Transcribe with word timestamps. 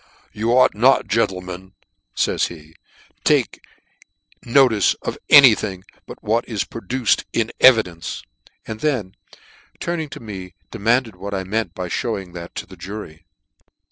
You 0.33 0.49
ought 0.57 0.73
not, 0.73 1.05
gentlemen, 1.07 1.73
fays 2.15 2.47
he, 2.47 2.59
* 2.59 2.65
l 2.65 2.71
to 2.71 2.73
take 3.23 3.61
notice 4.43 4.95
of 5.03 5.19
any 5.29 5.53
thing, 5.53 5.83
but 6.07 6.23
what 6.23 6.43
is 6.49 6.63
pro 6.63 6.81
fc 6.81 6.87
duced 6.87 7.25
in 7.33 7.51
evidence. 7.59 8.23
And, 8.65 8.79
then 8.79 9.13
y 9.31 9.37
turning 9.79 10.09
to" 10.09 10.19
me, 10.19 10.55
demanded 10.71 11.15
what 11.17 11.35
I 11.35 11.43
meant 11.43 11.75
by 11.75 11.87
fhewing 11.87 12.33
that" 12.33 12.55
to 12.55 12.65
the 12.65 12.77
jury. 12.77 13.27